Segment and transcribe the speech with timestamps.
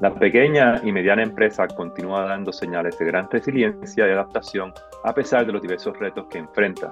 [0.00, 4.72] La pequeña y mediana empresa continúa dando señales de gran resiliencia y adaptación
[5.04, 6.90] a pesar de los diversos retos que enfrenta.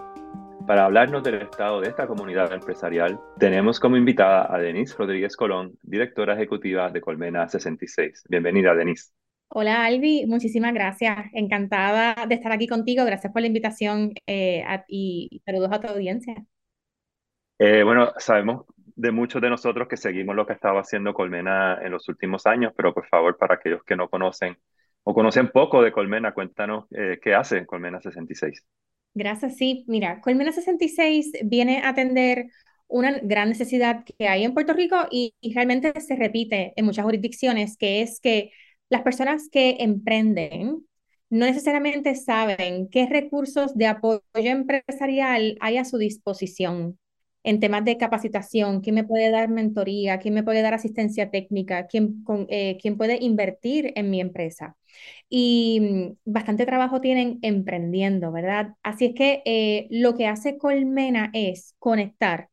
[0.66, 5.78] Para hablarnos del estado de esta comunidad empresarial, tenemos como invitada a Denise Rodríguez Colón,
[5.80, 8.24] directora ejecutiva de Colmena 66.
[8.28, 9.10] Bienvenida, Denise.
[9.48, 10.26] Hola, Albi.
[10.26, 11.30] Muchísimas gracias.
[11.32, 13.06] Encantada de estar aquí contigo.
[13.06, 16.34] Gracias por la invitación eh, y saludos a tu audiencia.
[17.58, 18.66] Eh, bueno, sabemos
[18.98, 22.72] de muchos de nosotros que seguimos lo que estaba haciendo Colmena en los últimos años,
[22.76, 24.58] pero por favor, para aquellos que no conocen
[25.04, 28.64] o conocen poco de Colmena, cuéntanos eh, qué hace Colmena 66.
[29.14, 29.84] Gracias, sí.
[29.86, 32.46] Mira, Colmena 66 viene a atender
[32.88, 37.04] una gran necesidad que hay en Puerto Rico y, y realmente se repite en muchas
[37.04, 38.50] jurisdicciones, que es que
[38.88, 40.84] las personas que emprenden
[41.30, 46.98] no necesariamente saben qué recursos de apoyo empresarial hay a su disposición
[47.44, 51.86] en temas de capacitación, quién me puede dar mentoría, quién me puede dar asistencia técnica,
[51.86, 54.76] quién, eh, quién puede invertir en mi empresa.
[55.28, 55.80] Y
[56.26, 58.74] mm, bastante trabajo tienen emprendiendo, ¿verdad?
[58.82, 62.50] Así es que eh, lo que hace Colmena es conectar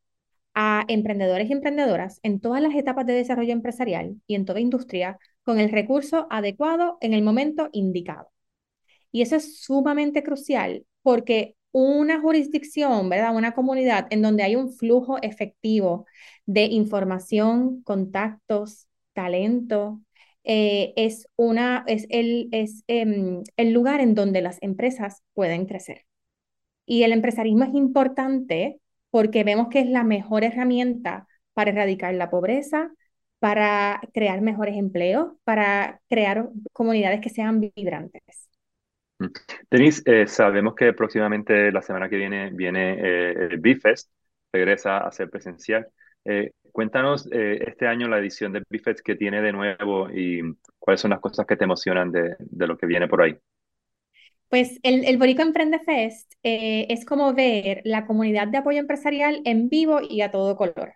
[0.54, 5.20] a emprendedores y emprendedoras en todas las etapas de desarrollo empresarial y en toda industria
[5.44, 8.32] con el recurso adecuado en el momento indicado.
[9.12, 13.36] Y eso es sumamente crucial porque una jurisdicción, ¿verdad?
[13.36, 16.06] Una comunidad en donde hay un flujo efectivo
[16.46, 20.02] de información, contactos, talento,
[20.46, 26.06] eh, es, una, es, el, es em, el lugar en donde las empresas pueden crecer.
[26.86, 28.80] Y el empresarismo es importante
[29.12, 32.92] porque vemos que es la mejor herramienta para erradicar la pobreza,
[33.40, 38.50] para crear mejores empleos, para crear comunidades que sean vibrantes.
[39.70, 44.12] Denise, eh, sabemos que próximamente la semana que viene viene eh, el BIFEST,
[44.52, 45.88] regresa a ser presencial.
[46.24, 50.42] Eh, cuéntanos este año la edición del BIFEST que tiene de nuevo y
[50.80, 53.38] cuáles son las cosas que te emocionan de, de lo que viene por ahí.
[54.50, 60.00] Pues el, el Emprende Fest es como ver la comunidad de apoyo empresarial en vivo
[60.02, 60.94] y a todo color.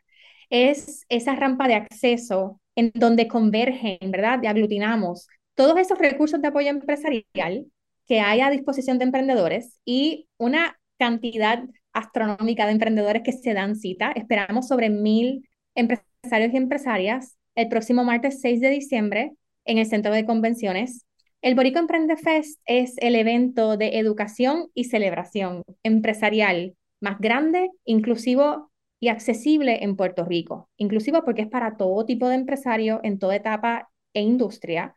[0.49, 4.39] Es esa rampa de acceso en donde convergen, ¿verdad?
[4.43, 7.65] Y aglutinamos todos esos recursos de apoyo empresarial
[8.09, 13.75] que hay a disposición de emprendedores y una cantidad astronómica de emprendedores que se dan
[13.75, 14.11] cita.
[14.11, 19.33] Esperamos sobre mil empresarios y empresarias el próximo martes 6 de diciembre
[19.63, 21.05] en el Centro de Convenciones.
[21.43, 28.71] El Borico Emprende Fest es el evento de educación y celebración empresarial más grande, inclusivo
[28.99, 30.67] y accesible en Puerto Rico.
[30.77, 34.95] Inclusivo porque es para todo tipo de empresario en toda etapa e industria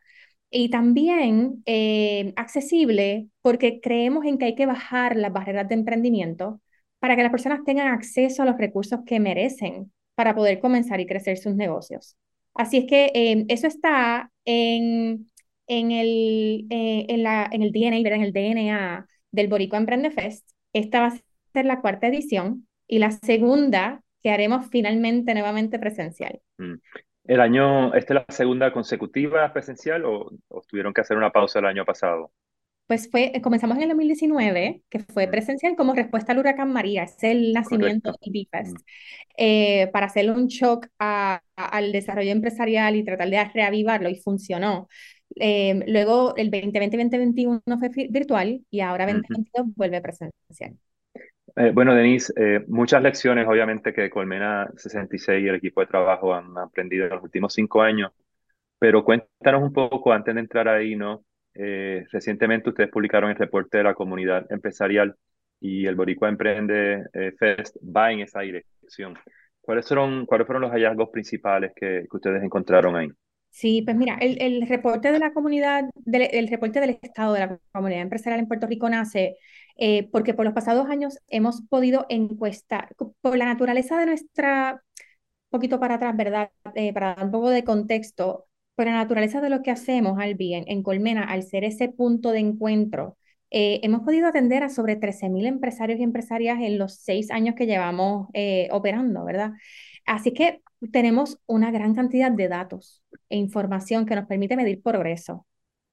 [0.53, 6.61] y también eh, accesible porque creemos en que hay que bajar las barreras de emprendimiento
[6.99, 11.07] para que las personas tengan acceso a los recursos que merecen para poder comenzar y
[11.07, 12.15] crecer sus negocios.
[12.53, 15.31] Así es que eh, eso está en,
[15.65, 20.47] en, el, eh, en, la, en el DNA, del Boricua Emprende Fest.
[20.71, 21.19] Esta va a
[21.51, 26.39] ser la cuarta edición y la segunda que haremos finalmente nuevamente presencial.
[27.25, 30.31] ¿El año, esta es la segunda consecutiva presencial o,
[30.67, 32.31] tuvieron que hacer una pausa el año pasado?
[32.85, 37.23] Pues fue, comenzamos en el 2019, que fue presencial como respuesta al huracán María, es
[37.23, 38.77] el nacimiento de BIFEST,
[39.37, 44.89] eh, para hacerle un shock al desarrollo empresarial y tratar de reavivarlo y funcionó.
[45.37, 50.77] Eh, luego el 2020-2021 fue virtual y ahora 2022 vuelve presencial.
[51.55, 56.33] Eh, bueno, Denise, eh, muchas lecciones obviamente que Colmena 66 y el equipo de trabajo
[56.33, 58.11] han aprendido en los últimos cinco años,
[58.79, 61.25] pero cuéntanos un poco antes de entrar ahí, ¿no?
[61.55, 65.15] Eh, recientemente ustedes publicaron el reporte de la comunidad empresarial
[65.59, 67.05] y el Boricua Emprende
[67.39, 69.15] Fest va en esa dirección.
[69.61, 73.09] ¿Cuáles fueron, cuáles fueron los hallazgos principales que, que ustedes encontraron ahí?
[73.55, 77.39] Sí, pues mira, el, el reporte de la comunidad, del, el reporte del Estado de
[77.41, 79.37] la comunidad empresarial en Puerto Rico nace
[79.77, 82.89] eh, porque por los pasados años hemos podido encuestar,
[83.21, 86.51] por la naturaleza de nuestra, un poquito para atrás, ¿verdad?
[86.75, 90.33] Eh, para dar un poco de contexto, por la naturaleza de lo que hacemos, al
[90.35, 93.17] bien en Colmena, al ser ese punto de encuentro,
[93.51, 97.67] eh, hemos podido atender a sobre 13.000 empresarios y empresarias en los seis años que
[97.67, 98.29] llevamos
[98.71, 99.51] operando, ¿verdad?
[100.05, 100.61] Así que
[100.91, 105.45] tenemos una gran cantidad de datos e información que nos permite medir progreso.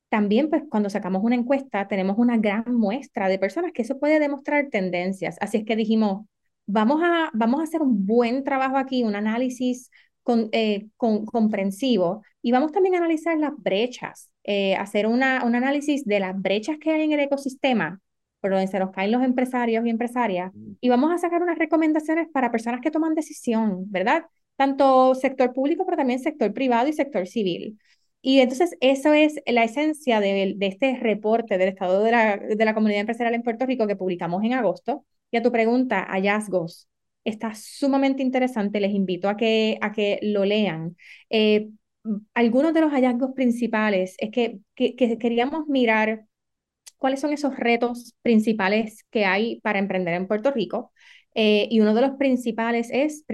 [0.09, 4.19] También, pues, cuando sacamos una encuesta, tenemos una gran muestra de personas que eso puede
[4.19, 5.37] demostrar tendencias.
[5.41, 6.27] Así es que dijimos,
[6.67, 9.91] vamos a, vamos a hacer un buen trabajo aquí, un análisis
[10.23, 16.05] con, eh, comprensivo y vamos también a analizar las brechas, eh, hacer una, un análisis
[16.05, 18.01] de las brechas que hay en el ecosistema
[18.41, 20.73] por donde se nos caen los empresarios y empresarias mm.
[20.81, 24.25] y vamos a sacar unas recomendaciones para personas que toman decisión, ¿verdad?
[24.61, 27.79] Tanto sector público, pero también sector privado y sector civil.
[28.23, 32.65] Y entonces eso es la esencia de, de este reporte del estado de la, de
[32.65, 35.07] la comunidad empresarial en Puerto Rico que publicamos en agosto.
[35.31, 36.89] Y a tu pregunta, hallazgos,
[37.25, 40.97] está sumamente interesante, les invito a que, a que lo lean.
[41.31, 41.71] Eh,
[42.35, 46.27] algunos de los hallazgos principales es que, que, que queríamos mirar
[46.99, 50.93] cuáles son esos retos principales que hay para emprender en Puerto Rico.
[51.35, 53.25] Eh, y uno de los principales es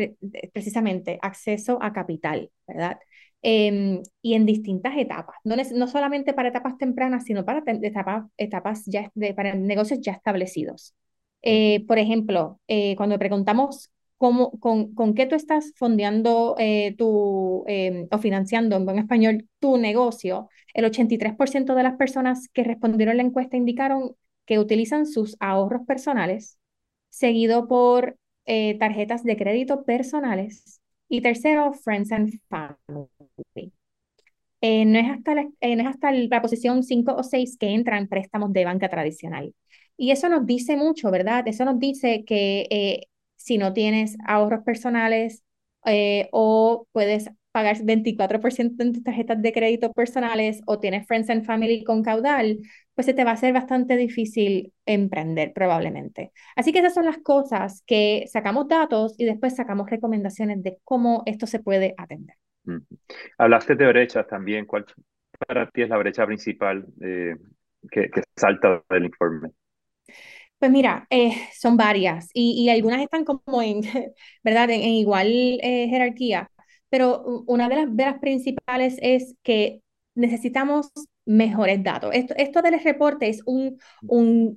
[0.52, 2.98] precisamente acceso a capital, ¿verdad?
[3.42, 8.84] Em, y en distintas etapas, no, no, solamente para etapas tempranas, sino para etapas, etapas
[8.86, 10.94] ya de, para negocios ya establecidos.
[11.42, 16.56] Eh, por ejemplo, eh, cuando preguntamos cómo, con, con qué tú estás fondeando
[16.98, 22.64] tu, em, o financiando en buen español tu negocio, el 83% de las personas que
[22.64, 26.58] respondieron la encuesta indicaron que utilizan sus ahorros personales
[27.16, 33.72] seguido por eh, tarjetas de crédito personales y tercero, Friends and Family.
[34.60, 37.68] Eh, no, es hasta la, eh, no es hasta la posición 5 o 6 que
[37.68, 39.54] entran préstamos de banca tradicional.
[39.96, 41.46] Y eso nos dice mucho, ¿verdad?
[41.48, 45.42] Eso nos dice que si no tienes ahorros personales
[46.32, 51.82] o puedes pagar 24% en tus tarjetas de crédito personales o tienes Friends and Family
[51.84, 52.58] con caudal,
[52.96, 56.32] pues se te va a hacer bastante difícil emprender probablemente.
[56.56, 61.22] Así que esas son las cosas que sacamos datos y después sacamos recomendaciones de cómo
[61.26, 62.36] esto se puede atender.
[63.38, 64.66] Hablaste de brechas también.
[64.66, 64.86] ¿Cuál
[65.46, 67.36] para ti es la brecha principal eh,
[67.90, 69.50] que, salta del informe?
[70.58, 73.82] Pues mira, eh, son varias y, algunas están como en,
[74.42, 74.70] ¿verdad?
[74.70, 76.50] En, igual eh, jerarquía
[76.88, 79.82] pero una de las, de las principales es que
[80.14, 80.90] necesitamos
[81.26, 82.10] mejores datos.
[82.14, 84.56] Esto, esto del reporte es un, un,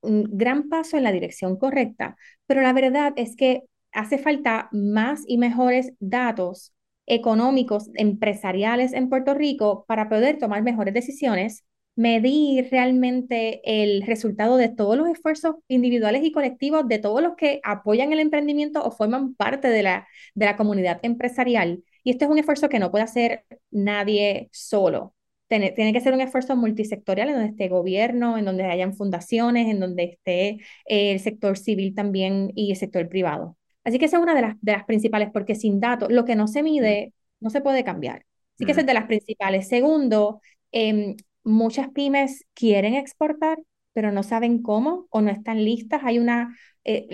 [0.00, 2.16] un gran paso en la dirección correcta,
[2.46, 3.62] pero la verdad es que
[3.92, 6.72] hace falta más y mejores datos
[7.06, 11.64] económicos, empresariales en Puerto Rico para poder tomar mejores decisiones
[11.96, 17.60] medir realmente el resultado de todos los esfuerzos individuales y colectivos de todos los que
[17.62, 21.84] apoyan el emprendimiento o forman parte de la, de la comunidad empresarial.
[22.02, 25.14] Y esto es un esfuerzo que no puede hacer nadie solo.
[25.48, 29.68] Tiene, tiene que ser un esfuerzo multisectorial en donde esté gobierno, en donde hayan fundaciones,
[29.68, 30.48] en donde esté
[30.86, 33.56] eh, el sector civil también y el sector privado.
[33.84, 36.36] Así que esa es una de las, de las principales, porque sin datos, lo que
[36.36, 38.24] no se mide no se puede cambiar.
[38.56, 39.68] Así que esa es de las principales.
[39.68, 40.40] Segundo,
[40.72, 43.58] eh, muchas pymes quieren exportar,
[43.92, 46.02] pero no saben cómo o no están listas.
[46.04, 47.06] Hay una, eh,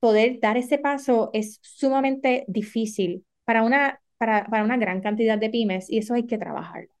[0.00, 5.50] poder dar ese paso es sumamente difícil para una, para, para una gran cantidad de
[5.50, 6.97] pymes y eso hay que trabajarlo.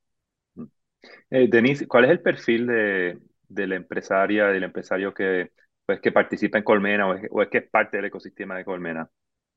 [1.30, 3.18] Eh, Denise, ¿cuál es el perfil de,
[3.48, 5.50] de la empresaria, del empresario que,
[5.86, 8.64] pues, que participa en Colmena o es, o es que es parte del ecosistema de
[8.64, 9.08] Colmena?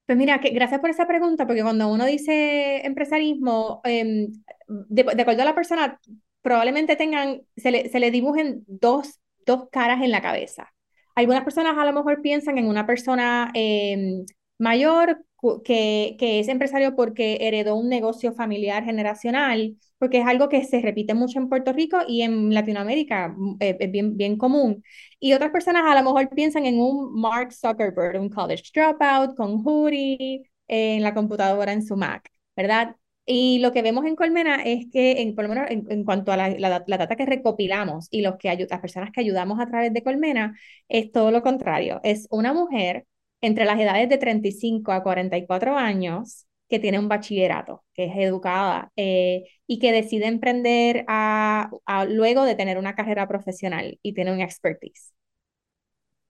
[0.05, 4.27] Pues mira, que, gracias por esa pregunta, porque cuando uno dice empresarismo, em,
[4.67, 5.99] de, acuerdo a la persona,
[6.41, 10.73] probablemente tengan, se le, se le dibujen dos, dos caras en la cabeza.
[11.15, 14.25] Algunas personas a lo mejor piensan en una persona em,
[14.57, 15.23] mayor
[15.63, 20.81] que, que es empresario porque heredó un negocio familiar generacional, porque es algo que se
[20.81, 24.83] repite mucho en Puerto Rico y en Latinoamérica mm, eh, es bien, bien común.
[25.19, 29.61] Y otras personas a lo mejor piensan en un Mark Zuckerberg, un college dropout con
[29.65, 32.95] hoodie en la computadora en su Mac, ¿verdad?
[33.25, 36.37] Y lo que vemos en Colmena es que, en, por lo menos en, cuanto a
[36.37, 40.03] la, la, data que recopilamos y los que las personas que ayudamos a través de
[40.03, 40.57] Colmena,
[40.89, 42.01] es todo lo contrario.
[42.03, 43.05] Es una mujer
[43.41, 48.91] entre las edades de 35 a 44 años que tiene un bachillerato, que es educada
[48.95, 51.69] eh, y que decide emprender a,
[52.07, 55.13] luego de tener una carrera profesional y tiene un expertise.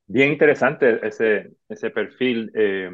[0.07, 2.51] Bien interesante ese, ese perfil.
[2.55, 2.89] Eh,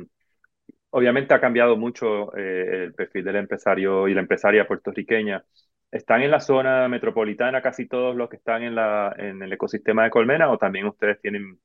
[0.89, 5.43] obviamente ha cambiado mucho eh, el perfil del empresario y la empresaria puertorriqueña.
[5.89, 10.03] ¿Están en la zona metropolitana casi todos los que están en, la, en el ecosistema
[10.03, 11.57] de Colmena o también ustedes tienen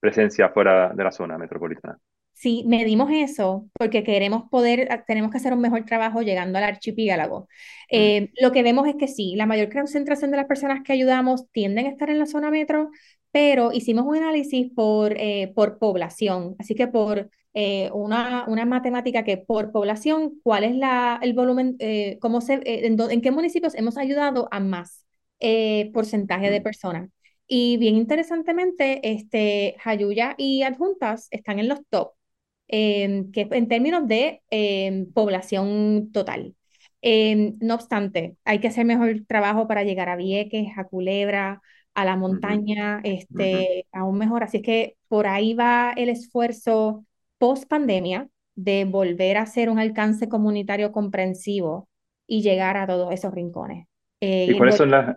[0.00, 1.98] presencia fuera de la zona metropolitana?
[2.32, 6.64] Sí, medimos eso porque queremos poder, ah, tenemos que hacer un mejor trabajo llegando al
[6.64, 7.48] archipiélago.
[7.90, 11.50] Eh, lo que vemos es que sí, la mayor concentración de las personas que ayudamos
[11.50, 12.90] tienden a estar en la zona metro,
[13.32, 17.28] pero hicimos un análisis por, eh, por población, así que por
[17.60, 22.54] eh, una, una matemática que por población, cuál es la, el volumen, eh, cómo se,
[22.64, 25.04] eh, en, qué municipios hemos ayudado a más
[25.92, 27.10] porcentaje de personas.
[27.48, 32.12] Y bien interesantemente, este, Jayuya y Adjuntas están en los top,
[32.68, 36.54] em, que en términos de em, población total.
[37.00, 41.62] Em, no obstante, hay que hacer mejor trabajo para llegar a Vieques, a Culebra,
[41.94, 44.42] a la montaña, este, aún mejor.
[44.44, 47.04] Así es que por ahí va el esfuerzo
[47.38, 51.88] post pandemia de volver a hacer un alcance comunitario comprensivo
[52.26, 53.86] y llegar a todos esos rincones.
[54.20, 55.16] Eh, ¿Y cuáles son las,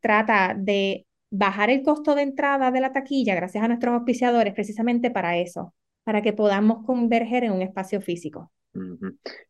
[0.00, 5.10] trata de bajar el costo de entrada de la taquilla gracias a nuestros auspiciadores precisamente
[5.10, 8.52] para eso, para que podamos converger en un espacio físico.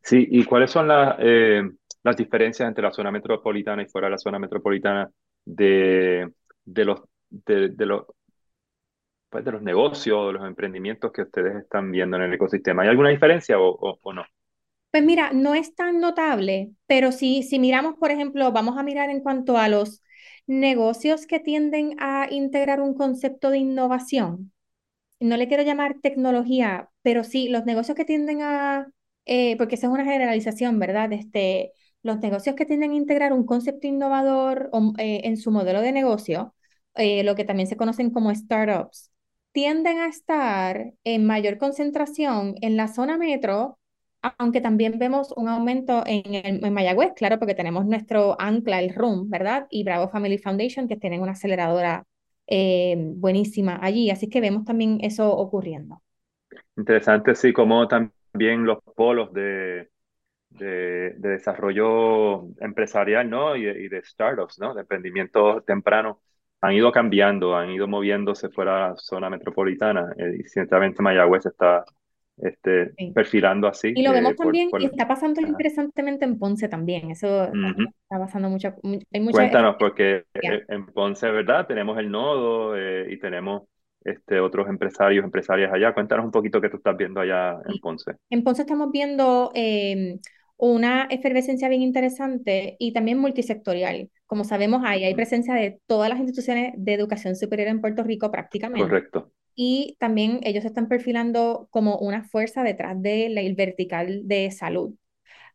[0.01, 1.61] Sí, ¿y cuáles son las, eh,
[2.03, 5.09] las diferencias entre la zona metropolitana y fuera de la zona metropolitana
[5.45, 6.31] de,
[6.65, 8.05] de los, de, de los,
[9.29, 12.83] pues, de los negocios, de los emprendimientos que ustedes están viendo en el ecosistema?
[12.83, 14.23] ¿Hay alguna diferencia o, o, o no?
[14.91, 19.09] Pues mira, no es tan notable, pero sí, si miramos, por ejemplo, vamos a mirar
[19.11, 20.01] en cuanto a los
[20.49, 24.51] negocios que tienden a integrar un concepto de innovación.
[25.19, 28.87] No le quiero llamar tecnología, pero sí, los negocios que tienden a,
[29.25, 31.13] eh, porque esa es una generalización, ¿verdad?
[31.13, 35.91] Este, los negocios que tienden a integrar un concepto innovador eh, en su modelo de
[35.91, 36.55] negocio,
[36.95, 39.11] eh, lo que también se conocen como startups,
[39.51, 43.79] tienden a estar en mayor concentración en la zona metro
[44.37, 48.93] aunque también vemos un aumento en, el- en Mayagüez, claro, porque tenemos nuestro ancla, el
[48.93, 49.67] RUM, ¿verdad?
[49.69, 52.05] Y Bravo Family Foundation, que tienen una aceleradora
[52.47, 54.09] eh, buenísima allí.
[54.11, 56.01] Así que vemos también eso ocurriendo.
[56.77, 59.89] Interesante, sí, como también los polos de,
[60.51, 63.55] de, de desarrollo empresarial, ¿no?
[63.55, 64.73] Y de, y de startups, ¿no?
[64.75, 66.21] De emprendimiento temprano
[66.61, 70.13] han ido cambiando, han ido moviéndose fuera de la zona metropolitana.
[70.17, 71.85] eh, y ciertamente Mayagüez está
[72.41, 73.11] este, Sí.
[73.13, 75.49] perfilando así Y lo eh, vemos por, también, y por- está pasando ajá.
[75.49, 77.11] interesantemente en Ponce también.
[77.11, 77.51] Eso Ujú.
[77.51, 78.73] también está pasando mucho.
[78.83, 80.55] mu- Hay mucha Cuéntanos, porque efectividad.
[80.55, 81.67] eh, en Ponce, ¿verdad?
[81.67, 83.63] Tenemos el nodo eh, y tenemos
[84.05, 85.93] este, otros empresarios, empresarias allá.
[85.93, 87.79] Cuéntanos un poquito qué tú estás viendo allá en.
[87.79, 88.13] Ponce.
[88.29, 90.17] En Ponce estamos viendo eh,
[90.57, 94.09] una efervescencia bien interesante y también multisectorial.
[94.25, 98.31] Como sabemos, ahí hay presencia de todas las instituciones de educación superior en Puerto Rico
[98.31, 98.87] prácticamente.
[98.87, 99.31] Correcto.
[99.61, 104.95] Y también ellos están perfilando como una fuerza detrás del vertical de salud.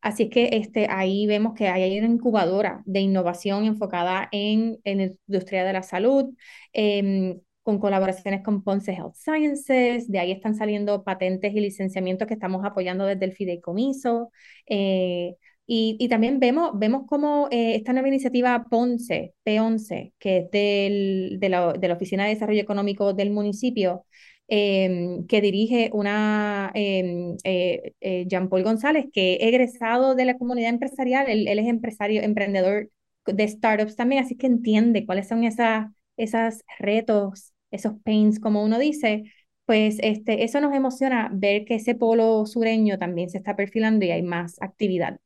[0.03, 4.99] Así es que este, ahí vemos que hay una incubadora de innovación enfocada en, en
[4.99, 6.35] la industria de la salud,
[6.73, 12.35] em, con colaboraciones con Ponce Health Sciences, de ahí están saliendo patentes y licenciamientos que
[12.35, 14.33] estamos apoyando desde el fideicomiso.
[14.67, 20.51] eh, y, y también vemos, vemos cómo eh, esta nueva iniciativa Ponce, P11, que es
[20.51, 24.05] del, de, la, de la Oficina de Desarrollo Económico del municipio,
[24.49, 30.71] em, que dirige una eh, eh, Jean Paul González, que es egresado de la comunidad
[30.71, 32.91] empresarial, él, él es empresario, emprendedor
[33.27, 38.79] de startups también, así que entiende cuáles son esas, esos retos, esos pains, como uno
[38.79, 39.25] dice,
[39.65, 44.11] pues este, eso nos emociona ver que ese polo sureño también se está perfilando y
[44.11, 45.19] hay más actividad.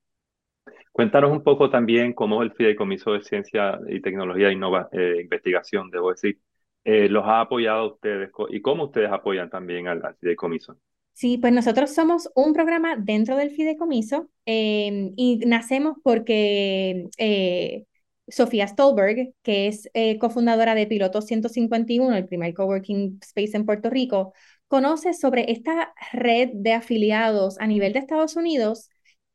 [0.99, 5.91] Cuéntanos un poco también cómo el Fideicomiso de Ciencia y Tecnología e Innova- eh, Investigación,
[5.93, 6.41] debo decir,
[6.83, 10.77] eh, los ha apoyado a ustedes y cómo ustedes apoyan también al, al Fideicomiso.
[11.13, 17.85] Sí, pues nosotros somos un programa dentro del fideicomiso eh, y nacemos porque eh,
[18.27, 23.89] Sofía Stolberg, que es eh, cofundadora de Piloto 151, el primer coworking space en Puerto
[23.89, 24.33] Rico,
[24.67, 28.89] conoce sobre esta red de afiliados a nivel de Estados Unidos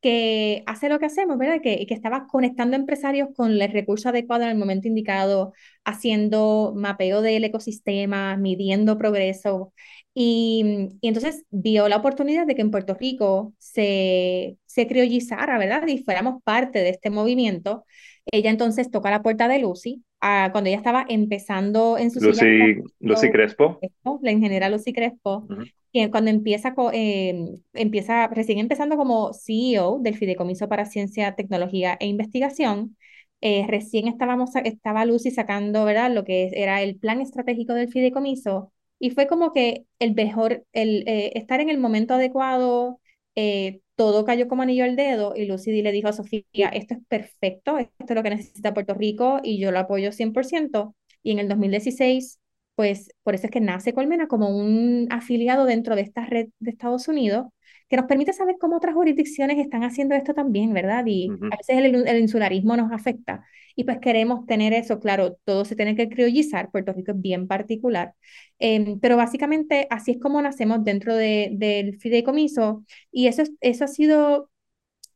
[0.03, 1.62] que hace lo que hacemos, ¿verdad?
[1.63, 5.53] Que, que estaba conectando empresarios con el recurso adecuado en el momento indicado,
[5.86, 9.74] haciendo mapeo del ecosistema, midiendo progreso.
[10.13, 15.88] Y, y entonces vio la oportunidad de que en Puerto Rico se, se criollizara, ¿verdad?
[15.88, 17.86] Y fuéramos parte de este movimiento.
[18.25, 22.32] Ella entonces toca la puerta de Lucy, ah, cuando ella estaba empezando en su silla,
[22.32, 23.80] Lucy, Lucy Crespo.
[24.22, 25.63] la ingeniera Lucy Crespo, Ujú.
[25.92, 32.08] que cuando empieza, eh, empieza, recién empezando como CEO del Fideicomiso para Ciencia, Tecnología e
[32.08, 32.98] Investigación,
[33.42, 36.12] eh, recién estábamos, estaba Lucy sacando, ¿verdad?
[36.12, 41.03] Lo que era el plan estratégico del Fideicomiso y fue como que el mejor, el
[41.08, 43.01] eh, estar en el momento adecuado,
[43.36, 47.00] eh, todo cayó como anillo al dedo y Lucy le dijo a Sofía, esto es
[47.07, 50.95] perfecto, esto es lo que necesita Puerto Rico y yo lo apoyo 100%.
[51.21, 52.39] Y en el 2016,
[52.75, 56.71] pues por eso es que nace Colmena como un afiliado dentro de esta red de
[56.71, 57.45] Estados Unidos
[57.93, 61.05] que nos permite saber cómo otras jurisdicciones están haciendo esto también, ¿verdad?
[61.07, 61.51] Y Ujú.
[61.51, 63.45] a veces el, el insularismo nos afecta
[63.75, 67.47] y pues queremos tener eso, claro, todo se tiene que criollizar, Puerto Rico es bien
[67.47, 68.15] particular,
[68.59, 73.83] Em, pero básicamente así es como nacemos dentro de, del fideicomiso y eso, es- eso
[73.85, 74.50] ha sido,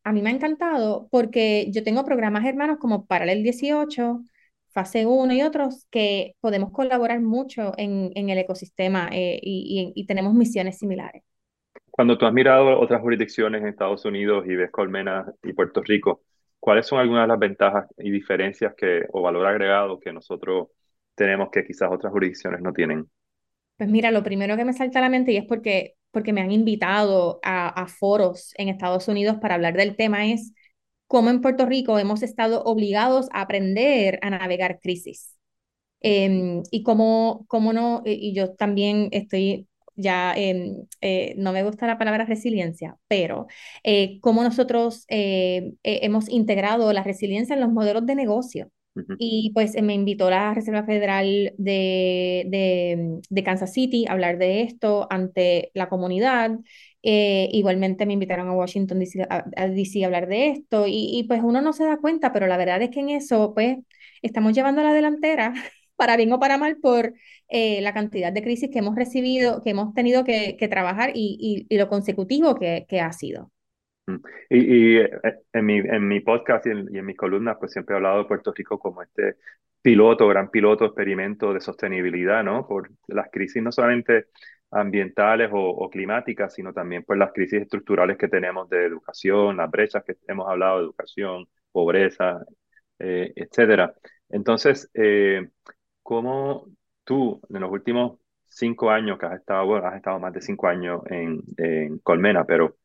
[0.04, 4.24] a mí me ha encantado porque yo tengo programas hermanos como Paralel 18,
[4.70, 10.02] Fase 1 y otros que podemos colaborar mucho en, en el ecosistema eh, y, y-
[10.02, 11.24] y tenemos misiones similares.
[11.98, 16.22] Cuando tú has mirado otras jurisdicciones en Estados Unidos y ves Colmena y Puerto Rico,
[16.60, 20.68] ¿cuáles son algunas de las ventajas y diferencias que, o valor agregado que nosotros
[21.16, 23.10] tenemos que quizás otras jurisdicciones no tienen?
[23.78, 26.42] Pues mira, lo primero que me salta a la mente y es porque, porque me
[26.42, 30.54] han invitado a, a foros en Estados Unidos para hablar del tema es
[31.08, 35.36] cómo en Puerto Rico hemos estado obligados a aprender a navegar crisis.
[36.02, 41.88] Em, y cómo, cómo no, y yo también estoy ya em, eh, no me gusta
[41.88, 43.48] la palabra resiliencia, pero
[43.84, 48.72] eh, cómo nosotros eh, hemos integrado la resiliencia en los modelos de negocio.
[49.20, 54.64] Y pues me invitó la Reserva Federal de, de, de, Kansas City a hablar de
[54.64, 56.58] esto ante la comunidad.
[57.04, 61.62] igualmente me invitaron a Washington DC a, a, hablar de esto y, y, pues uno
[61.62, 63.78] no se da cuenta, pero la verdad es que en eso pues
[64.24, 65.54] estamos llevando a la delantera
[65.98, 67.14] para bien o para mal, por
[67.50, 71.78] eh, la cantidad de crisis que hemos recibido, que hemos tenido que, trabajar y, y,
[71.78, 73.52] lo consecutivo que, que ha sido.
[74.08, 74.16] Mm.
[74.50, 75.10] Y, eh,
[75.54, 78.54] en, mi, en mi podcast y en, mis columnas, pues siempre he hablado de Puerto
[78.54, 79.36] Rico como este
[79.82, 82.68] piloto, gran piloto, experimento de sostenibilidad, ¿no?
[82.68, 84.28] Por las crisis no solamente
[84.72, 90.04] ambientales o, climáticas, sino también por las crisis estructurales que tenemos de educación, las brechas
[90.04, 92.40] que hemos hablado de educación, pobreza,
[93.00, 93.94] eh, etcétera.
[94.30, 95.50] Entonces, eh,
[96.08, 96.68] ¿Cómo
[97.04, 100.68] tú, en los últimos cinco años que has estado, bueno, has estado más de cinco
[100.68, 102.78] años en, en Colmena, pero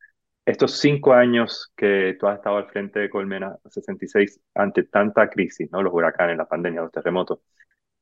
[0.44, 5.70] estos cinco años que tú has estado al frente de Colmena 66 ante tanta crisis,
[5.70, 5.82] ¿no?
[5.82, 7.38] Los huracanes, la pandemia, los terremotos,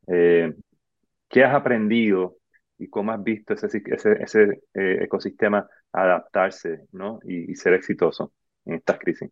[0.09, 0.55] eh,
[1.29, 2.39] ¿qué has aprendido
[2.79, 7.21] y cómo has visto ese, ese, ese eh, ecosistema adaptarse, ¿no?
[7.25, 8.33] Y, y ser exitoso
[8.67, 9.31] en estas crisis?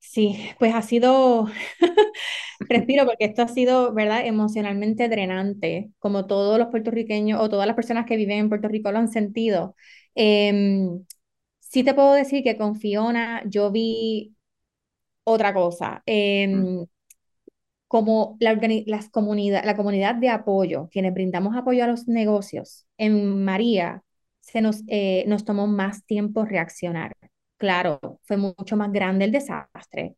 [0.00, 1.46] Sí, pues ha sido,
[2.68, 7.76] respiro porque esto ha sido, ¿verdad?, emocionalmente drenante, como todos los puertorriqueños o todas las
[7.76, 9.74] personas que viven en Puerto Rico lo han sentido.
[10.14, 11.04] Em,
[11.60, 14.34] sí te puedo decir que con Fiona yo vi
[15.24, 16.02] otra cosa.
[16.06, 16.86] Em,
[17.88, 23.44] como la, las comunidad, la comunidad de apoyo, quienes brindamos apoyo a los negocios, en
[23.44, 24.02] María
[24.40, 27.12] se nos, eh, nos tomó más tiempo reaccionar.
[27.58, 30.14] Claro, fue mucho más grande el desastre,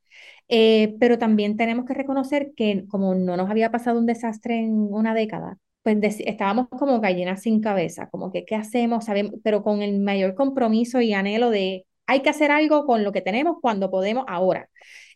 [0.49, 4.73] eh, pero también tenemos que reconocer que como no nos había pasado un desastre en
[4.93, 9.80] una década, pues estábamos como gallinas sin cabeza, como que qué hacemos, sabemos, pero con
[9.80, 13.91] el mayor compromiso y anhelo de hay que hacer algo con lo que tenemos cuando
[13.91, 14.69] podemos ahora.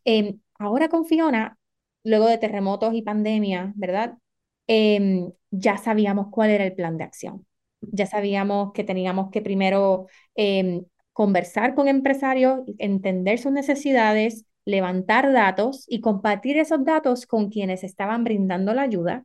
[0.05, 1.59] Em, ahora con Fiona,
[2.05, 4.14] luego de terremotos y pandemia, ¿verdad?
[4.66, 7.46] Em, ya sabíamos cuál era el plan de acción.
[7.83, 15.85] Ya sabíamos que teníamos que primero em, conversar con empresarios, entender sus necesidades, levantar datos
[15.88, 19.24] y compartir esos datos con quienes estaban brindando la ayuda.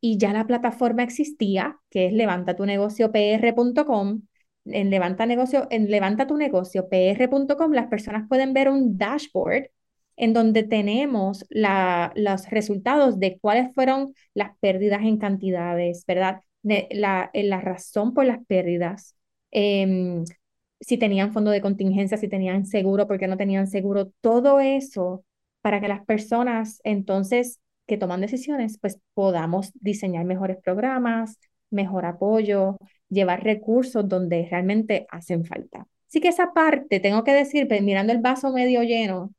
[0.00, 4.22] Y ya la plataforma existía, que es levantatunegociopr.com.
[4.66, 9.70] En Levanta, negocio, en levanta tu negocio pr.com las personas pueden ver un dashboard
[10.16, 16.40] en donde tenemos la, los resultados de cuáles fueron las pérdidas en cantidades, ¿verdad?
[16.62, 19.14] De, la, la razón por las pérdidas,
[19.52, 20.24] eh,
[20.80, 25.24] si tenían fondo de contingencia, si tenían seguro, porque no tenían seguro, todo eso
[25.62, 31.38] para que las personas entonces que toman decisiones, pues podamos diseñar mejores programas,
[31.70, 35.86] mejor apoyo, llevar recursos donde realmente hacen falta.
[36.08, 39.32] Así que esa parte, tengo que decir, pues, mirando el vaso medio lleno,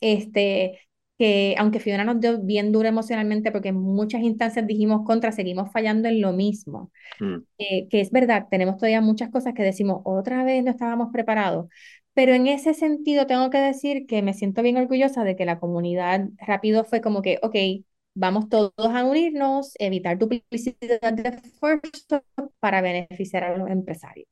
[0.00, 0.80] este,
[1.20, 5.70] que aunque Fiona nos dio bien duro emocionalmente porque en muchas instancias dijimos contra, seguimos
[5.70, 6.90] fallando en lo mismo.
[7.20, 7.42] Mm.
[7.58, 11.66] Eh, que es verdad, tenemos todavía muchas cosas que decimos otra vez no estábamos preparados.
[12.14, 15.60] Pero en ese sentido tengo que decir que me siento bien orgullosa de que la
[15.60, 22.22] comunidad rápido fue como que, ok, vamos todos a unirnos, evitar duplicidad de esfuerzos
[22.60, 24.26] para beneficiar a los empresarios.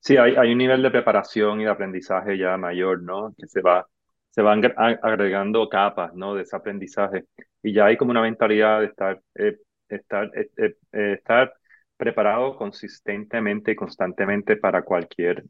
[0.00, 3.32] Sí, hay, hay un nivel de preparación y de aprendizaje ya mayor, ¿no?
[3.38, 3.86] Que se va
[4.36, 4.62] se van
[5.02, 6.34] agregando capas ¿no?
[6.36, 7.24] de ese aprendizaje
[7.62, 11.54] y ya hay como una mentalidad de estar, eh, estar, eh, eh, estar
[11.96, 15.44] preparado consistentemente y constantemente para cualquier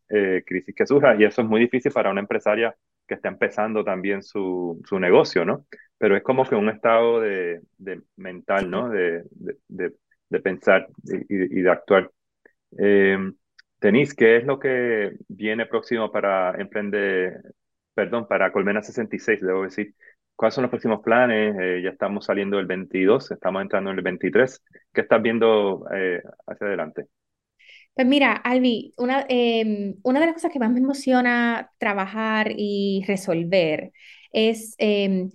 [0.46, 2.74] crisis que surja y eso es muy difícil para una empresaria
[3.06, 5.66] que está empezando también su, su negocio, ¿no?
[5.98, 8.88] Pero es como que un estado de, de mental, ¿no?
[8.88, 9.24] De,
[9.68, 9.92] de,
[10.28, 12.10] de pensar y, y, de actuar.
[12.78, 13.18] Eh,
[13.80, 17.40] Denise, ¿qué es lo que viene próximo para emprender,
[17.96, 19.94] perdón, para Colmena 66, debo decir.
[20.36, 21.56] ¿Cuáles son los próximos planes?
[21.58, 24.62] Eh, ya estamos saliendo del 22, estamos entrando en el 23.
[24.92, 27.06] ¿Qué estás viendo eh, hacia adelante?
[27.94, 33.02] Pues mira, Albi, una, em, una de las cosas que más me emociona trabajar y
[33.08, 33.92] resolver
[34.30, 35.30] es, em,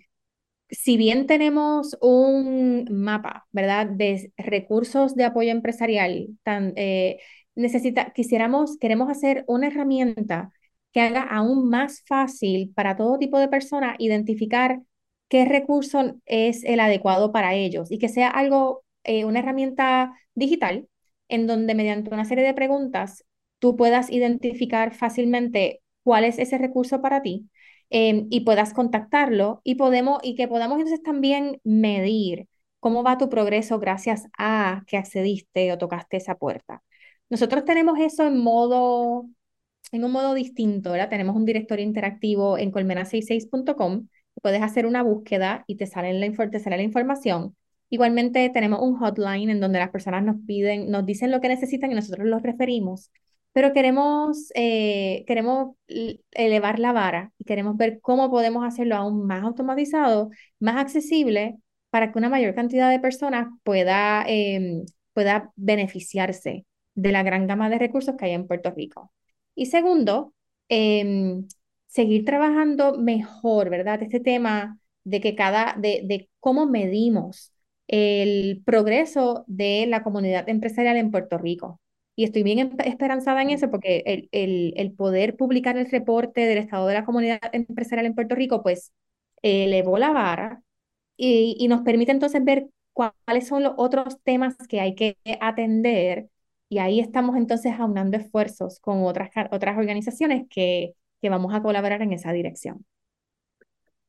[0.70, 7.18] si bien tenemos un mapa, ¿verdad?, de recursos de apoyo empresarial, tan, eh,
[7.56, 10.52] necesita, quisiéramos, queremos hacer una herramienta
[10.92, 14.82] que haga aún más fácil para todo tipo de personas identificar
[15.30, 20.88] qué recurso es el adecuado para ellos y que sea algo, eh, una herramienta digital
[21.30, 23.24] en donde mediante una serie de preguntas
[23.60, 27.50] tú puedas identificar fácilmente cuál es ese recurso para ti
[27.90, 32.48] em, y puedas contactarlo y, podemos, y que podamos entonces también medir
[32.80, 36.84] cómo va tu progreso gracias a que accediste o tocaste esa puerta.
[37.30, 39.26] Nosotros tenemos eso en modo,
[39.92, 41.10] en un modo distinto, ¿verdad?
[41.10, 44.08] Tenemos un directorio interactivo en colmena66.com,
[44.42, 47.56] puedes hacer una búsqueda y te sale, la, te sale la información.
[47.90, 51.92] Igualmente tenemos un hotline en donde las personas nos piden, nos dicen lo que necesitan
[51.92, 53.12] y nosotros los referimos,
[53.54, 55.76] pero queremos, eh, queremos
[56.32, 61.58] elevar la vara y queremos ver cómo podemos hacerlo aún más automatizado, más accesible,
[61.90, 67.70] para que una mayor cantidad de personas pueda, em, pueda beneficiarse de la gran gama
[67.70, 69.12] de recursos que hay en Puerto Rico.
[69.56, 70.34] Y segundo,
[70.70, 71.48] em,
[71.88, 74.02] seguir trabajando mejor, ¿verdad?
[74.04, 77.52] Este tema de que cada, de, de cómo medimos
[77.88, 81.80] el progreso de la comunidad empresarial en Puerto Rico.
[82.16, 86.58] Y estoy bien esperanzada en eso porque el, el, el, poder publicar el reporte del
[86.60, 88.92] estado de la comunidad empresarial en Puerto Rico, pues
[89.42, 90.62] elevó la vara
[91.18, 96.30] y, y nos permite entonces ver cuáles son los otros temas que hay que atender.
[96.72, 102.02] Y ahí estamos entonces aunando esfuerzos con otras, otras organizaciones que, que vamos a colaborar
[102.02, 102.86] en esa dirección.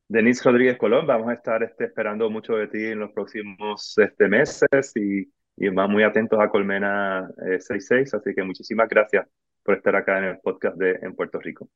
[0.07, 4.29] Denise Rodríguez Colón, vamos a estar este, esperando mucho de ti en los próximos este,
[4.29, 9.27] meses y, y más muy atentos a Colmena 66, eh, así que muchísimas gracias
[9.61, 11.67] por estar acá en el podcast de En Puerto Rico.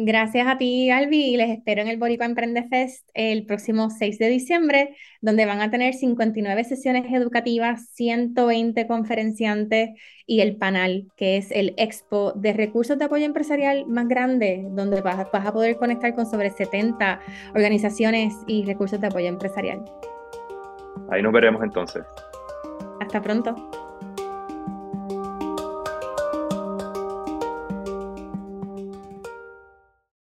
[0.00, 4.20] Gracias a ti, Albi, y les espero en el Boricua Emprende Fest el próximo 6
[4.20, 9.90] de diciembre, donde van a tener 59 sesiones educativas, 120 conferenciantes
[10.24, 15.00] y el panel, que es el expo de recursos de apoyo empresarial más grande, donde
[15.00, 17.18] vas, vas a poder conectar con sobre 70
[17.56, 19.84] organizaciones y recursos de apoyo empresarial.
[21.10, 22.04] Ahí nos veremos entonces.
[23.00, 23.87] Hasta pronto.